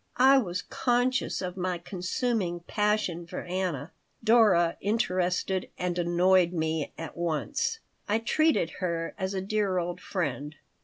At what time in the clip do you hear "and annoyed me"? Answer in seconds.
5.77-6.91